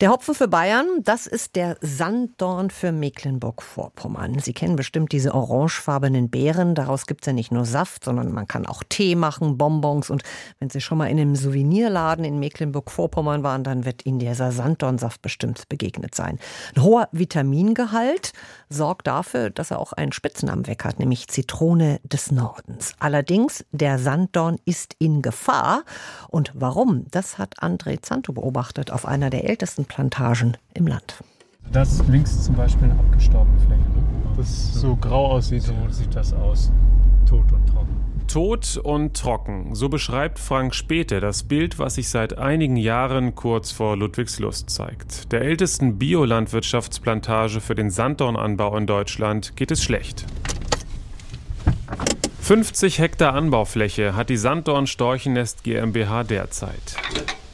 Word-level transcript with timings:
der 0.00 0.10
Hopfen 0.10 0.34
für 0.34 0.48
Bayern, 0.48 0.86
das 1.02 1.26
ist 1.26 1.56
der 1.56 1.76
Sanddorn 1.82 2.70
für 2.70 2.90
Mecklenburg-Vorpommern. 2.90 4.38
Sie 4.38 4.54
kennen 4.54 4.76
bestimmt 4.76 5.12
diese 5.12 5.34
orangefarbenen 5.34 6.30
Beeren. 6.30 6.74
Daraus 6.74 7.04
gibt 7.04 7.20
es 7.20 7.26
ja 7.26 7.34
nicht 7.34 7.52
nur 7.52 7.66
Saft, 7.66 8.04
sondern 8.04 8.32
man 8.32 8.48
kann 8.48 8.64
auch 8.64 8.82
Tee 8.88 9.14
machen, 9.14 9.58
Bonbons. 9.58 10.08
Und 10.08 10.22
wenn 10.58 10.70
Sie 10.70 10.80
schon 10.80 10.96
mal 10.96 11.08
in 11.08 11.20
einem 11.20 11.36
Souvenirladen 11.36 12.24
in 12.24 12.38
Mecklenburg-Vorpommern 12.38 13.42
waren, 13.42 13.62
dann 13.62 13.84
wird 13.84 14.06
Ihnen 14.06 14.18
dieser 14.18 14.52
Sanddornsaft 14.52 15.20
bestimmt 15.20 15.68
begegnet 15.68 16.14
sein. 16.14 16.38
Ein 16.74 16.82
hoher 16.82 17.08
Vitamingehalt 17.12 18.32
sorgt 18.70 19.06
dafür, 19.06 19.50
dass 19.50 19.70
er 19.70 19.80
auch 19.80 19.92
einen 19.92 20.12
Spitznamen 20.12 20.66
weg 20.66 20.84
hat, 20.84 20.98
nämlich 20.98 21.28
Zitrone 21.28 22.00
des 22.04 22.30
Nordens. 22.30 22.94
Allerdings, 23.00 23.66
der 23.70 23.98
Sanddorn 23.98 24.56
ist 24.64 24.96
in 24.98 25.20
Gefahr. 25.20 25.82
Und 26.28 26.52
warum? 26.54 27.04
Das 27.10 27.36
hat 27.36 27.58
André 27.62 28.00
Zanto 28.00 28.32
beobachtet 28.32 28.90
auf 28.90 29.04
einer 29.04 29.28
der 29.28 29.44
ältesten 29.44 29.88
Plantagen 29.90 30.56
im 30.74 30.86
Land. 30.86 31.16
Das 31.72 31.94
ist 31.94 32.06
links 32.06 32.44
zum 32.44 32.54
Beispiel 32.54 32.84
eine 32.84 32.98
abgestorbene 33.00 33.58
Fläche, 33.58 33.80
ne? 33.80 34.04
das 34.36 34.72
so 34.74 34.94
grau 34.94 35.32
aussieht. 35.32 35.62
So 35.62 35.74
sieht 35.90 36.14
das 36.14 36.32
aus, 36.32 36.70
tot 37.28 37.52
und 37.52 37.66
trocken. 37.66 37.96
Tot 38.28 38.76
und 38.76 39.16
trocken, 39.16 39.74
so 39.74 39.88
beschreibt 39.88 40.38
Frank 40.38 40.76
Späte 40.76 41.18
das 41.18 41.42
Bild, 41.42 41.80
was 41.80 41.96
sich 41.96 42.08
seit 42.08 42.38
einigen 42.38 42.76
Jahren 42.76 43.34
kurz 43.34 43.72
vor 43.72 43.96
Ludwigslust 43.96 44.70
zeigt. 44.70 45.32
Der 45.32 45.42
ältesten 45.42 45.98
Biolandwirtschaftsplantage 45.98 47.60
für 47.60 47.74
den 47.74 47.90
Sanddornanbau 47.90 48.76
in 48.76 48.86
Deutschland 48.86 49.56
geht 49.56 49.72
es 49.72 49.82
schlecht. 49.82 50.24
50 52.42 53.00
Hektar 53.00 53.34
Anbaufläche 53.34 54.14
hat 54.14 54.30
die 54.30 54.36
Sanddorn 54.36 54.86
Storchennest 54.86 55.64
GmbH 55.64 56.22
derzeit. 56.22 56.96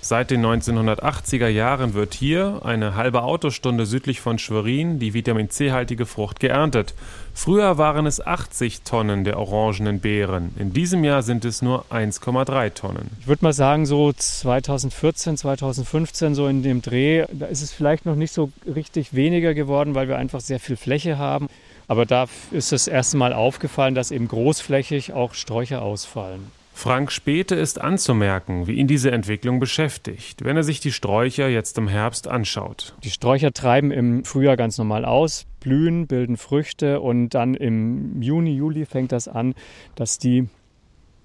Seit 0.09 0.31
den 0.31 0.47
1980er 0.47 1.49
Jahren 1.49 1.95
wird 1.95 2.15
hier, 2.15 2.61
eine 2.63 2.95
halbe 2.95 3.25
Autostunde 3.25 3.87
südlich 3.87 4.21
von 4.21 4.39
Schwerin, 4.39 5.01
die 5.01 5.15
Vitamin 5.15 5.51
C-haltige 5.51 6.07
Frucht 6.07 6.39
geerntet. 6.39 6.95
Früher 7.35 7.77
waren 7.77 8.07
es 8.07 8.25
80 8.25 8.83
Tonnen 8.83 9.25
der 9.25 9.37
orangenen 9.37 9.99
Beeren. 9.99 10.55
In 10.61 10.73
diesem 10.73 11.03
Jahr 11.03 11.25
sind 11.25 11.45
es 11.45 11.61
nur 11.61 11.87
1,3 11.91 12.73
Tonnen. 12.73 13.11
Ich 13.21 13.27
würde 13.27 13.45
mal 13.45 13.53
sagen, 13.53 13.85
so 13.85 14.13
2014, 14.13 15.39
2015, 15.39 16.37
so 16.37 16.47
in 16.47 16.63
dem 16.63 16.83
Dreh, 16.83 17.25
da 17.33 17.47
ist 17.47 17.63
es 17.63 17.73
vielleicht 17.73 18.07
noch 18.07 18.15
nicht 18.15 18.33
so 18.33 18.53
richtig 18.73 19.13
weniger 19.13 19.55
geworden, 19.55 19.97
weil 19.97 20.07
wir 20.07 20.19
einfach 20.19 20.39
sehr 20.39 20.61
viel 20.61 20.77
Fläche 20.77 21.19
haben. 21.19 21.49
Aber 21.89 22.07
da 22.07 22.27
ist 22.53 22.73
es 22.73 22.87
erste 22.87 23.17
Mal 23.17 23.33
aufgefallen, 23.33 23.97
dass 23.97 24.13
eben 24.13 24.29
großflächig 24.29 25.15
auch 25.15 25.35
Sträucher 25.35 25.83
ausfallen. 25.83 26.53
Frank 26.77 27.11
Späte 27.11 27.55
ist 27.55 27.81
anzumerken, 27.81 28.67
wie 28.67 28.75
ihn 28.75 28.87
diese 28.87 29.11
Entwicklung 29.11 29.61
beschäftigt, 29.61 30.45
wenn 30.45 30.59
er 30.59 30.63
sich 30.63 30.79
die 30.79 30.93
Sträucher 30.93 31.49
jetzt 31.49 31.79
im 31.79 31.89
Herbst 31.89 32.29
anschaut. 32.29 32.95
Die 33.03 33.09
Sträucher 33.09 33.53
treiben 33.53 33.91
im 33.91 34.25
Frühjahr 34.25 34.59
ganz 34.59 34.77
normal 34.77 35.07
aus, 35.07 35.47
blühen, 35.59 36.07
bilden 36.07 36.37
Früchte 36.37 37.01
und 37.01 37.31
dann 37.31 37.55
im 37.55 38.21
Juni, 38.21 38.55
Juli 38.55 38.85
fängt 38.85 39.11
das 39.13 39.27
an, 39.27 39.55
dass 39.95 40.19
die 40.19 40.49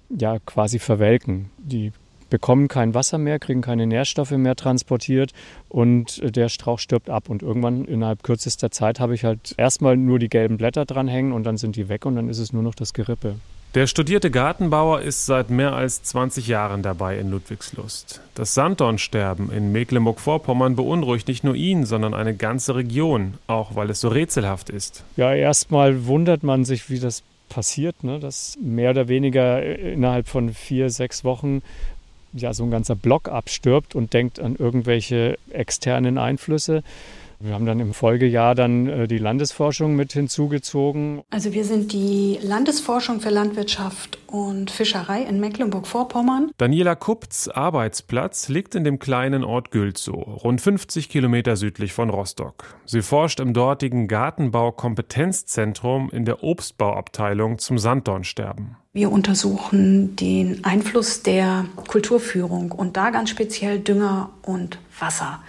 ja 0.08 0.38
quasi 0.38 0.78
verwelken. 0.78 1.50
Die 1.58 1.92
bekommen 2.30 2.66
kein 2.66 2.94
Wasser 2.94 3.18
mehr, 3.18 3.38
kriegen 3.38 3.60
keine 3.60 3.86
Nährstoffe 3.86 4.30
mehr 4.30 4.56
transportiert 4.56 5.32
und 5.68 6.34
der 6.34 6.48
Strauch 6.48 6.78
stirbt 6.78 7.10
ab. 7.10 7.28
Und 7.28 7.42
irgendwann 7.42 7.84
innerhalb 7.84 8.22
kürzester 8.22 8.70
Zeit 8.70 9.00
habe 9.00 9.14
ich 9.14 9.26
halt 9.26 9.54
erstmal 9.58 9.98
nur 9.98 10.18
die 10.18 10.30
gelben 10.30 10.56
Blätter 10.56 10.86
dranhängen 10.86 11.32
und 11.32 11.44
dann 11.44 11.58
sind 11.58 11.76
die 11.76 11.90
weg 11.90 12.06
und 12.06 12.16
dann 12.16 12.30
ist 12.30 12.38
es 12.38 12.54
nur 12.54 12.62
noch 12.62 12.74
das 12.74 12.94
Gerippe. 12.94 13.34
Der 13.74 13.86
studierte 13.86 14.30
Gartenbauer 14.30 15.00
ist 15.00 15.24
seit 15.24 15.48
mehr 15.48 15.72
als 15.72 16.02
20 16.02 16.46
Jahren 16.46 16.82
dabei 16.82 17.18
in 17.18 17.30
Ludwigslust. 17.30 18.20
Das 18.34 18.52
Sanddornsterben 18.52 19.50
in 19.50 19.72
Mecklenburg-Vorpommern 19.72 20.76
beunruhigt 20.76 21.26
nicht 21.26 21.42
nur 21.42 21.54
ihn, 21.54 21.86
sondern 21.86 22.12
eine 22.12 22.36
ganze 22.36 22.74
Region, 22.74 23.38
auch 23.46 23.74
weil 23.74 23.88
es 23.88 24.02
so 24.02 24.08
rätselhaft 24.08 24.68
ist. 24.68 25.04
Ja, 25.16 25.32
erstmal 25.32 26.04
wundert 26.04 26.42
man 26.42 26.66
sich, 26.66 26.90
wie 26.90 26.98
das 26.98 27.22
passiert, 27.48 28.04
ne? 28.04 28.18
dass 28.20 28.58
mehr 28.60 28.90
oder 28.90 29.08
weniger 29.08 29.62
innerhalb 29.62 30.28
von 30.28 30.52
vier, 30.52 30.90
sechs 30.90 31.24
Wochen 31.24 31.62
ja 32.34 32.52
so 32.52 32.64
ein 32.64 32.70
ganzer 32.70 32.94
Block 32.94 33.30
abstirbt 33.30 33.94
und 33.94 34.12
denkt 34.12 34.38
an 34.38 34.54
irgendwelche 34.56 35.38
externen 35.50 36.18
Einflüsse. 36.18 36.82
Wir 37.44 37.54
haben 37.54 37.66
dann 37.66 37.80
im 37.80 37.92
Folgejahr 37.92 38.54
dann 38.54 38.86
äh, 38.86 39.08
die 39.08 39.18
Landesforschung 39.18 39.96
mit 39.96 40.12
hinzugezogen. 40.12 41.22
Also 41.30 41.52
wir 41.52 41.64
sind 41.64 41.92
die 41.92 42.38
Landesforschung 42.40 43.20
für 43.20 43.30
Landwirtschaft 43.30 44.16
und 44.28 44.70
Fischerei 44.70 45.22
in 45.22 45.40
Mecklenburg-Vorpommern. 45.40 46.52
Daniela 46.56 46.94
Kupz 46.94 47.48
Arbeitsplatz 47.48 48.48
liegt 48.48 48.76
in 48.76 48.84
dem 48.84 49.00
kleinen 49.00 49.42
Ort 49.42 49.72
Gülzow, 49.72 50.44
rund 50.44 50.60
50 50.60 51.08
Kilometer 51.08 51.56
südlich 51.56 51.92
von 51.92 52.10
Rostock. 52.10 52.76
Sie 52.86 53.02
forscht 53.02 53.40
im 53.40 53.54
dortigen 53.54 54.06
Gartenbau-Kompetenzzentrum 54.06 56.10
in 56.10 56.24
der 56.24 56.44
Obstbauabteilung 56.44 57.58
zum 57.58 57.76
Sanddornsterben. 57.76 58.76
Wir 58.92 59.10
untersuchen 59.10 60.14
den 60.14 60.64
Einfluss 60.64 61.24
der 61.24 61.64
Kulturführung 61.88 62.70
und 62.70 62.96
da 62.96 63.10
ganz 63.10 63.30
speziell 63.30 63.80
Dünger 63.80 64.30
und 64.42 64.78
Wasser. 65.00 65.40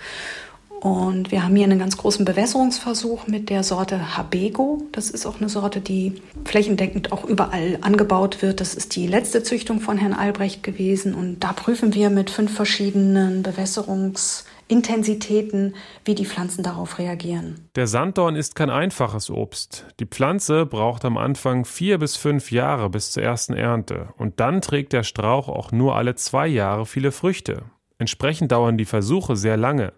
Und 0.84 1.32
wir 1.32 1.44
haben 1.46 1.56
hier 1.56 1.64
einen 1.64 1.80
ganz 1.80 1.96
großen 1.96 2.26
Bewässerungsversuch 2.26 3.28
mit 3.28 3.50
der 3.50 3.64
Sorte 3.64 4.18
Habego. 4.18 4.84
Das 4.92 5.10
ist 5.10 5.26
auch 5.26 5.40
eine 5.40 5.48
Sorte, 5.48 5.80
die 5.80 6.22
flächendeckend 6.44 7.14
auch 7.14 7.24
überall 7.24 7.78
angebaut 7.80 8.42
wird. 8.42 8.60
Das 8.60 8.74
ist 8.74 8.98
die 8.98 9.08
letzte 9.08 9.44
Züchtung 9.44 9.80
von 9.80 9.98
Herrn 9.98 10.12
Albrecht 10.12 10.62
gewesen. 10.62 11.16
Und 11.16 11.40
da 11.40 11.54
prüfen 11.54 11.94
wir 11.94 12.10
mit 12.10 12.30
fünf 12.30 12.54
verschiedenen 12.54 13.44
Bewässerungsintensitäten, 13.44 15.74
wie 16.04 16.16
die 16.16 16.26
Pflanzen 16.26 16.64
darauf 16.64 17.00
reagieren. 17.00 17.70
Der 17.76 17.88
Sanddorn 17.88 18.36
ist 18.36 18.56
kein 18.56 18.70
einfaches 18.70 19.30
Obst. 19.30 19.86
Die 20.02 20.06
Pflanze 20.06 20.66
braucht 20.66 21.06
am 21.06 21.16
Anfang 21.16 21.64
vier 21.64 21.98
bis 21.98 22.18
fünf 22.18 22.52
Jahre 22.52 22.90
bis 22.90 23.14
zur 23.14 23.24
ersten 23.24 23.54
Ernte. 23.54 24.10
Und 24.18 24.42
dann 24.42 24.60
trägt 24.60 24.92
der 24.92 25.04
Strauch 25.04 25.48
auch 25.48 25.72
nur 25.72 25.96
alle 25.96 26.16
zwei 26.16 26.48
Jahre 26.48 26.86
viele 26.86 27.14
Früchte. 27.14 27.64
Entsprechend 28.00 28.52
dauern 28.52 28.78
die 28.78 28.86
Versuche 28.86 29.36
sehr 29.36 29.56
lange. 29.56 29.94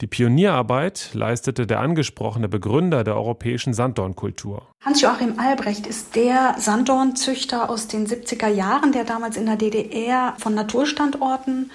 Die 0.00 0.06
Pionierarbeit 0.06 1.10
leistete 1.12 1.66
der 1.66 1.80
angesprochene 1.80 2.48
Begründer 2.48 3.04
der 3.04 3.14
europäischen 3.16 3.74
Sanddornkultur. 3.74 4.66
Hans-Joachim 4.80 5.38
Albrecht 5.38 5.86
ist 5.86 6.16
der 6.16 6.56
Sanddornzüchter 6.58 7.70
aus 7.70 7.86
den 7.86 8.06
70er 8.06 8.48
Jahren, 8.48 8.92
der 8.92 9.04
damals 9.04 9.36
in 9.36 9.46
der 9.46 9.56
DDR 9.56 10.34
von 10.38 10.54
Naturstandorten 10.54 11.70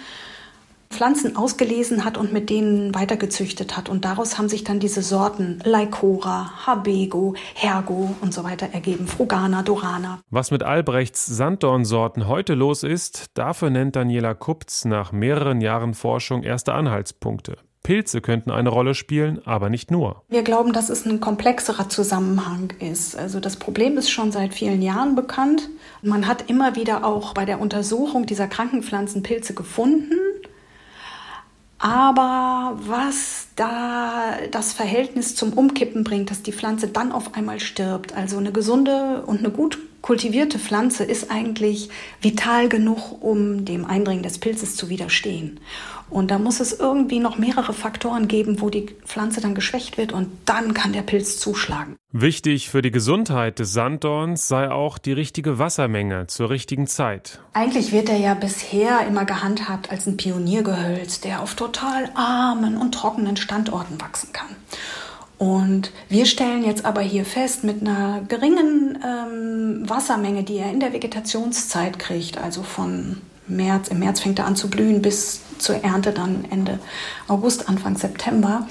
Pflanzen 0.90 1.36
ausgelesen 1.36 2.04
hat 2.04 2.18
und 2.18 2.34
mit 2.34 2.50
denen 2.50 2.94
weitergezüchtet 2.96 3.78
hat. 3.78 3.90
Und 3.90 4.06
daraus 4.06 4.38
haben 4.38 4.50
sich 4.50 4.64
dann 4.64 4.80
diese 4.80 5.02
Sorten 5.02 5.60
Lycora, 5.64 6.66
Habego, 6.66 7.36
Hergo 7.54 8.16
und 8.22 8.34
so 8.34 8.44
weiter 8.44 8.70
ergeben. 8.74 9.08
Frugana, 9.08 9.64
Dorana. 9.64 10.20
Was 10.30 10.52
mit 10.52 10.64
Albrechts 10.64 11.26
Sanddornsorten 11.26 12.28
heute 12.28 12.54
los 12.54 12.84
ist, 12.84 13.28
dafür 13.36 13.70
nennt 13.70 13.96
Daniela 13.96 14.34
Kupz 14.34 14.86
nach 14.86 15.12
mehreren 15.12 15.62
Jahren 15.62 15.94
Forschung 15.94 16.44
erste 16.44 16.74
Anhaltspunkte. 16.74 17.58
Pilze 17.84 18.22
könnten 18.22 18.52
eine 18.52 18.70
Rolle 18.70 18.94
spielen, 18.94 19.40
aber 19.46 19.70
nicht 19.70 19.90
nur. 19.90 20.24
Wir 20.28 20.44
glauben, 20.44 20.74
dass 20.74 20.90
es 20.90 21.06
ein 21.06 21.20
komplexerer 21.22 21.90
Zusammenhang 21.90 22.74
ist. 22.80 23.18
Also 23.18 23.40
das 23.40 23.56
Problem 23.56 23.98
ist 23.98 24.12
schon 24.12 24.32
seit 24.32 24.54
vielen 24.54 24.82
Jahren 24.82 25.16
bekannt. 25.16 25.70
Man 26.02 26.28
hat 26.28 26.50
immer 26.50 26.76
wieder 26.76 27.06
auch 27.06 27.34
bei 27.34 27.46
der 27.46 27.60
Untersuchung 27.60 28.26
dieser 28.26 28.48
Krankenpflanzen 28.48 29.24
Pilze 29.24 29.54
gefunden. 29.54 30.14
Aber 31.80 32.78
was 32.86 33.48
da 33.56 34.38
das 34.52 34.74
Verhältnis 34.74 35.36
zum 35.36 35.54
Umkippen 35.54 36.04
bringt, 36.04 36.30
dass 36.30 36.44
die 36.44 36.52
Pflanze 36.52 36.90
dann 36.90 37.14
auf 37.14 37.36
einmal 37.36 37.62
stirbt, 37.62 38.14
also 38.14 38.38
eine 38.38 38.52
gesunde 38.52 39.24
und 39.26 39.40
eine 39.40 39.50
gut 39.50 39.80
kultivierte 40.02 40.60
Pflanze 40.60 41.04
ist 41.04 41.32
eigentlich 41.32 41.90
vital 42.22 42.70
genug, 42.70 43.22
um 43.22 43.66
dem 43.66 43.86
Eindringen 43.86 44.24
des 44.24 44.38
Pilzes 44.38 44.76
zu 44.76 44.90
widerstehen. 44.90 45.60
Und 46.10 46.32
da 46.32 46.40
muss 46.40 46.60
es 46.60 46.74
irgendwie 46.74 47.20
noch 47.20 47.38
mehrere 47.38 47.74
Faktoren 47.74 48.28
geben, 48.28 48.62
wo 48.62 48.70
die 48.70 48.88
Pflanze 49.06 49.42
dann 49.42 49.54
geschwächt 49.54 49.98
wird 49.98 50.12
und 50.12 50.30
dann 50.46 50.74
kann 50.74 50.92
der 50.92 51.04
Pilz 51.04 51.38
zuschlagen. 51.38 51.98
Wichtig 52.12 52.70
für 52.70 52.82
die 52.82 52.90
Gesundheit 52.90 53.60
des 53.60 53.74
Sanddorns 53.74 54.48
sei 54.48 54.72
auch 54.72 54.98
die 54.98 55.14
richtige 55.14 55.60
Wassermenge 55.60 56.26
zur 56.26 56.50
richtigen 56.50 56.88
Zeit. 56.88 57.40
Eigentlich 57.54 57.92
wird 57.92 58.10
er 58.10 58.18
ja 58.18 58.34
bisher 58.34 59.06
immer 59.08 59.26
gehandhabt 59.26 59.92
als 59.92 60.08
ein 60.08 60.18
Pioniergehölz, 60.18 61.22
der 61.22 61.44
auf 61.44 61.54
total 61.54 62.10
armen 62.16 62.78
und 62.78 62.96
trockenen 62.96 63.38
Standorten 63.38 64.02
wachsen 64.02 64.34
kann. 64.34 64.56
Und 65.40 65.92
wir 66.10 66.26
stellen 66.26 66.66
jetzt 66.66 66.84
aber 66.84 67.00
hier 67.00 67.24
fest, 67.24 67.64
mit 67.64 67.82
einer 67.82 68.22
geringen 68.28 69.00
ähm, 69.04 69.90
Wassermenge, 69.90 70.44
die 70.44 70.58
er 70.58 70.70
in 70.70 70.82
der 70.82 70.92
Vegetationszeit 70.92 71.98
kriegt, 71.98 72.38
also 72.38 72.62
von 72.62 73.22
März, 73.48 73.88
im 73.88 74.00
März 74.00 74.20
fängt 74.20 74.38
er 74.38 74.46
an 74.46 74.58
zu 74.58 74.70
blühen 74.70 75.02
bis 75.02 75.42
zur 75.58 75.78
Ernte 75.84 76.12
dann 76.12 76.46
Ende 76.52 76.80
August, 77.30 77.70
Anfang 77.70 77.98
September, 77.98 78.68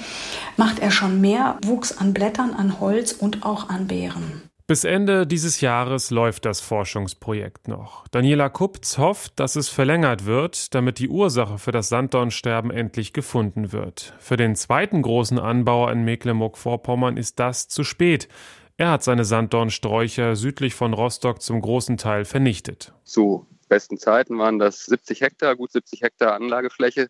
macht 0.57 0.79
er 0.79 0.91
schon 0.91 1.19
mehr 1.19 1.57
Wuchs 1.65 1.97
an 1.97 2.13
Blättern, 2.13 2.53
an 2.53 2.79
Holz 2.79 3.13
und 3.13 3.43
auch 3.43 3.69
an 3.69 3.87
Beeren. 3.87 4.48
Bis 4.69 4.83
Ende 4.83 5.25
dieses 5.25 5.61
Jahres 5.61 6.11
läuft 6.11 6.45
das 6.45 6.61
Forschungsprojekt 6.61 7.67
noch. 7.67 8.07
Daniela 8.09 8.49
Kupz 8.49 8.99
hofft, 8.99 9.39
dass 9.39 9.55
es 9.55 9.67
verlängert 9.67 10.27
wird, 10.27 10.75
damit 10.75 10.99
die 10.99 11.09
Ursache 11.09 11.57
für 11.57 11.71
das 11.71 11.89
Sanddornsterben 11.89 12.69
endlich 12.69 13.11
gefunden 13.11 13.71
wird. 13.71 14.13
Für 14.19 14.37
den 14.37 14.55
zweiten 14.55 15.01
großen 15.01 15.39
Anbauer 15.39 15.91
in 15.91 16.03
Mecklenburg-Vorpommern 16.05 17.17
ist 17.17 17.39
das 17.39 17.67
zu 17.67 17.83
spät. 17.83 18.27
Er 18.77 18.91
hat 18.91 19.01
seine 19.01 19.25
Sanddornsträucher 19.25 20.35
südlich 20.35 20.75
von 20.75 20.93
Rostock 20.93 21.41
zum 21.41 21.61
großen 21.61 21.97
Teil 21.97 22.23
vernichtet. 22.23 22.93
Zu 23.05 23.47
besten 23.69 23.97
Zeiten 23.97 24.37
waren 24.37 24.59
das 24.59 24.85
70 24.85 25.21
Hektar, 25.21 25.55
gut 25.55 25.71
70 25.71 26.03
Hektar 26.03 26.35
Anlagefläche, 26.35 27.07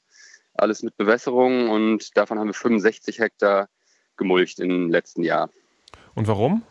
alles 0.54 0.82
mit 0.82 0.96
Bewässerung 0.96 1.70
und 1.70 2.16
davon 2.16 2.40
haben 2.40 2.48
wir 2.48 2.54
65 2.54 3.20
Hektar 3.20 3.68
gemulcht 4.16 4.62
im 4.62 4.90
letzten 4.90 5.24
Jahr. 5.24 5.50
Und 6.16 6.30
warum? 6.30 6.64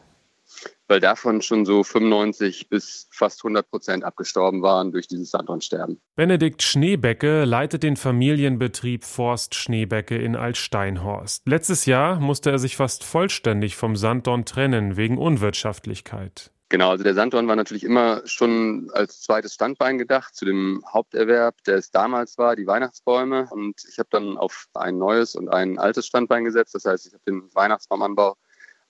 Weil 0.88 1.00
davon 1.00 1.43
schon 1.43 1.64
so 1.64 1.82
95 1.82 2.69
bis 2.69 3.08
fast 3.10 3.40
100 3.44 3.70
Prozent 3.70 4.05
abgestorben 4.05 4.62
waren 4.62 4.93
durch 4.93 5.06
dieses 5.06 5.31
Sanddornsterben. 5.31 6.00
Benedikt 6.16 6.62
Schneebecke 6.62 7.44
leitet 7.44 7.82
den 7.82 7.96
Familienbetrieb 7.96 9.05
Forst 9.05 9.55
Schneebecke 9.55 10.16
in 10.16 10.37
Altsteinhorst. 10.37 11.43
Letztes 11.46 11.87
Jahr 11.87 12.20
musste 12.20 12.50
er 12.50 12.58
sich 12.58 12.76
fast 12.76 13.05
vollständig 13.05 13.76
vom 13.76 13.96
Sanddorn 13.96 14.44
trennen 14.44 14.96
wegen 14.96 15.19
Unwirtschaftlichkeit. 15.19 16.50
Genau, 16.70 16.90
also 16.90 17.02
der 17.02 17.14
Sanddorn 17.14 17.49
war 17.49 17.56
natürlich 17.56 17.82
immer 17.82 18.20
schon 18.26 18.90
als 18.93 19.22
zweites 19.22 19.55
Standbein 19.55 19.96
gedacht 19.96 20.34
zu 20.34 20.44
dem 20.44 20.84
Haupterwerb, 20.93 21.56
der 21.64 21.76
es 21.76 21.90
damals 21.90 22.37
war, 22.37 22.56
die 22.56 22.66
Weihnachtsbäume. 22.66 23.49
Und 23.50 23.82
ich 23.88 23.99
habe 23.99 24.10
dann 24.10 24.37
auf 24.37 24.66
ein 24.75 24.99
neues 24.99 25.34
und 25.34 25.49
ein 25.49 25.78
altes 25.78 26.06
Standbein 26.06 26.44
gesetzt. 26.44 26.75
Das 26.75 26.84
heißt, 26.84 27.06
ich 27.06 27.14
habe 27.14 27.22
den 27.26 27.49
Weihnachtsbaumanbau 27.55 28.37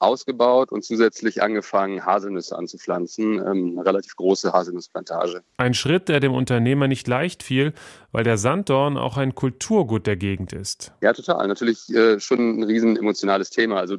ausgebaut 0.00 0.70
und 0.70 0.84
zusätzlich 0.84 1.42
angefangen, 1.42 2.04
Haselnüsse 2.04 2.56
anzupflanzen, 2.56 3.38
ähm, 3.38 3.72
eine 3.76 3.86
relativ 3.86 4.16
große 4.16 4.52
Haselnussplantage. 4.52 5.42
Ein 5.56 5.74
Schritt, 5.74 6.08
der 6.08 6.20
dem 6.20 6.32
Unternehmer 6.32 6.88
nicht 6.88 7.08
leicht 7.08 7.42
fiel, 7.42 7.72
weil 8.12 8.24
der 8.24 8.38
Sanddorn 8.38 8.96
auch 8.96 9.16
ein 9.16 9.34
Kulturgut 9.34 10.06
der 10.06 10.16
Gegend 10.16 10.52
ist. 10.52 10.92
Ja, 11.00 11.12
total. 11.12 11.48
Natürlich 11.48 11.88
äh, 11.90 12.20
schon 12.20 12.60
ein 12.60 12.62
riesen 12.62 12.96
emotionales 12.96 13.50
Thema. 13.50 13.76
Also 13.76 13.96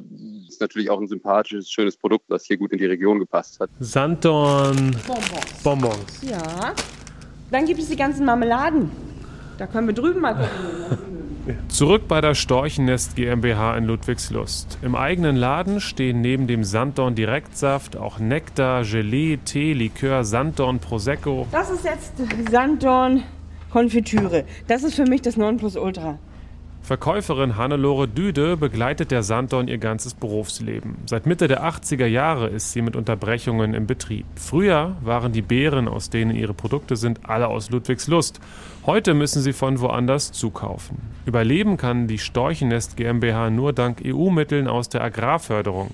ist 0.48 0.60
natürlich 0.60 0.90
auch 0.90 1.00
ein 1.00 1.08
sympathisches, 1.08 1.70
schönes 1.70 1.96
Produkt, 1.96 2.24
was 2.28 2.44
hier 2.44 2.56
gut 2.56 2.72
in 2.72 2.78
die 2.78 2.86
Region 2.86 3.18
gepasst 3.18 3.60
hat. 3.60 3.70
Sanddorn 3.78 4.96
Bonbons. 5.06 5.62
Bonbons. 5.62 6.22
Ja. 6.22 6.74
Dann 7.50 7.66
gibt 7.66 7.80
es 7.80 7.88
die 7.88 7.96
ganzen 7.96 8.24
Marmeladen. 8.24 8.90
Da 9.58 9.66
können 9.66 9.86
wir 9.86 9.94
drüben 9.94 10.20
mal 10.20 10.34
gucken. 10.34 11.06
Zurück 11.68 12.08
bei 12.08 12.20
der 12.20 12.34
Storchennest 12.34 13.16
GmbH 13.16 13.76
in 13.76 13.84
Ludwigslust. 13.84 14.78
Im 14.82 14.94
eigenen 14.94 15.36
Laden 15.36 15.80
stehen 15.80 16.20
neben 16.20 16.46
dem 16.46 16.64
Sanddorn 16.64 17.14
Direktsaft 17.14 17.96
auch 17.96 18.18
Nektar, 18.18 18.84
Gelee, 18.84 19.38
Tee, 19.38 19.72
Likör, 19.72 20.24
Sanddorn 20.24 20.78
Prosecco. 20.78 21.46
Das 21.52 21.70
ist 21.70 21.84
jetzt 21.84 22.14
Sanddorn 22.50 23.22
Konfitüre. 23.70 24.44
Das 24.66 24.82
ist 24.82 24.94
für 24.94 25.04
mich 25.04 25.22
das 25.22 25.36
Nonplusultra. 25.36 26.18
Verkäuferin 26.82 27.56
Hannelore 27.56 28.08
Düde 28.08 28.56
begleitet 28.56 29.10
der 29.10 29.22
Sanddorn 29.22 29.68
ihr 29.68 29.78
ganzes 29.78 30.14
Berufsleben. 30.14 30.96
Seit 31.06 31.26
Mitte 31.26 31.46
der 31.46 31.62
80er 31.62 32.06
Jahre 32.06 32.48
ist 32.48 32.72
sie 32.72 32.82
mit 32.82 32.96
Unterbrechungen 32.96 33.74
im 33.74 33.86
Betrieb. 33.86 34.26
Früher 34.34 34.96
waren 35.02 35.32
die 35.32 35.42
Beeren, 35.42 35.86
aus 35.86 36.10
denen 36.10 36.34
ihre 36.34 36.54
Produkte 36.54 36.96
sind, 36.96 37.20
alle 37.28 37.48
aus 37.48 37.70
Ludwigslust. 37.70 38.40
Heute 38.86 39.14
müssen 39.14 39.42
sie 39.42 39.52
von 39.52 39.80
woanders 39.80 40.32
zukaufen. 40.32 40.98
Überleben 41.26 41.76
kann 41.76 42.08
die 42.08 42.18
Storchennest 42.18 42.96
GmbH 42.96 43.50
nur 43.50 43.72
dank 43.72 44.02
EU-Mitteln 44.04 44.66
aus 44.66 44.88
der 44.88 45.04
Agrarförderung. 45.04 45.90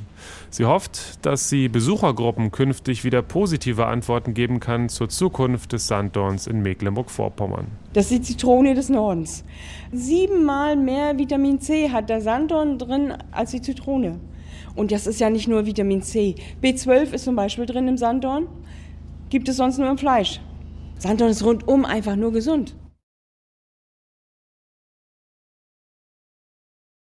Sie 0.51 0.65
hofft, 0.65 1.25
dass 1.27 1.51
sie 1.51 1.69
Besuchergruppen 1.69 2.53
künftig 2.53 3.05
wieder 3.05 3.23
positive 3.23 3.87
Antworten 3.87 4.35
geben 4.35 4.61
kann 4.61 4.89
zur 4.89 5.09
Zukunft 5.09 5.73
des 5.73 5.89
Sanddorns 5.89 6.47
in 6.47 6.63
Mecklenburg-Vorpommern. 6.63 7.67
Das 7.93 8.07
ist 8.07 8.13
die 8.13 8.23
Zitrone 8.23 8.75
des 8.75 8.89
Nordens. 8.89 9.45
Siebenmal 9.93 10.77
mehr 10.87 11.19
Vitamin 11.19 11.61
C 11.61 11.91
hat 11.91 12.09
der 12.09 12.23
Sanddorn 12.23 12.79
drin 12.79 13.13
als 13.31 13.51
die 13.51 13.61
Zitrone. 13.61 14.19
Und 14.75 14.93
das 14.93 15.07
ist 15.07 15.21
ja 15.21 15.29
nicht 15.29 15.49
nur 15.49 15.67
Vitamin 15.67 16.01
C. 16.01 16.37
B12 16.63 17.13
ist 17.13 17.25
zum 17.25 17.37
Beispiel 17.37 17.67
drin 17.67 17.89
im 17.89 17.99
Sanddorn. 17.99 18.47
Gibt 19.29 19.49
es 19.49 19.57
sonst 19.57 19.79
nur 19.79 19.91
im 19.91 19.99
Fleisch. 19.99 20.41
Sanddorn 20.99 21.31
ist 21.31 21.45
rundum 21.45 21.85
einfach 21.85 22.17
nur 22.17 22.33
gesund. 22.33 22.75